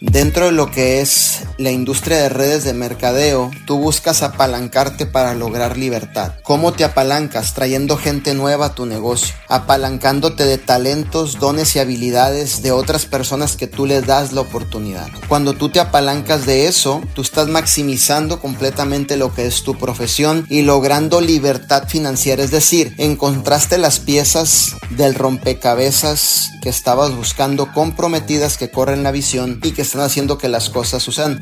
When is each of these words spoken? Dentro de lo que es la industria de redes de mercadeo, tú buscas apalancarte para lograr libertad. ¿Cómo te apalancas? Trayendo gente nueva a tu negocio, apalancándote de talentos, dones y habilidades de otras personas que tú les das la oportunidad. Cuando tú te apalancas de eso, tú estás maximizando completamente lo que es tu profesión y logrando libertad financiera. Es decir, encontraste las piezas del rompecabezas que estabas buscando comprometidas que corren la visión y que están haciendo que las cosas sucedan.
Dentro 0.00 0.46
de 0.46 0.52
lo 0.52 0.70
que 0.70 1.00
es 1.00 1.42
la 1.58 1.72
industria 1.72 2.18
de 2.18 2.28
redes 2.28 2.62
de 2.62 2.72
mercadeo, 2.72 3.50
tú 3.66 3.78
buscas 3.78 4.22
apalancarte 4.22 5.06
para 5.06 5.34
lograr 5.34 5.76
libertad. 5.76 6.34
¿Cómo 6.44 6.72
te 6.72 6.84
apalancas? 6.84 7.52
Trayendo 7.52 7.96
gente 7.96 8.32
nueva 8.34 8.66
a 8.66 8.74
tu 8.74 8.86
negocio, 8.86 9.34
apalancándote 9.48 10.44
de 10.44 10.56
talentos, 10.56 11.40
dones 11.40 11.74
y 11.74 11.80
habilidades 11.80 12.62
de 12.62 12.70
otras 12.70 13.06
personas 13.06 13.56
que 13.56 13.66
tú 13.66 13.86
les 13.86 14.06
das 14.06 14.32
la 14.32 14.40
oportunidad. 14.40 15.08
Cuando 15.28 15.54
tú 15.54 15.68
te 15.68 15.80
apalancas 15.80 16.46
de 16.46 16.68
eso, 16.68 17.02
tú 17.14 17.22
estás 17.22 17.48
maximizando 17.48 18.40
completamente 18.40 19.16
lo 19.16 19.34
que 19.34 19.46
es 19.46 19.64
tu 19.64 19.76
profesión 19.76 20.46
y 20.48 20.62
logrando 20.62 21.20
libertad 21.20 21.88
financiera. 21.88 22.44
Es 22.44 22.52
decir, 22.52 22.94
encontraste 22.98 23.78
las 23.78 23.98
piezas 23.98 24.76
del 24.90 25.16
rompecabezas 25.16 26.50
que 26.62 26.68
estabas 26.68 27.14
buscando 27.14 27.72
comprometidas 27.72 28.56
que 28.56 28.70
corren 28.70 29.02
la 29.02 29.10
visión 29.10 29.60
y 29.62 29.72
que 29.72 29.82
están 29.82 30.02
haciendo 30.02 30.38
que 30.38 30.48
las 30.48 30.70
cosas 30.70 31.02
sucedan. 31.02 31.40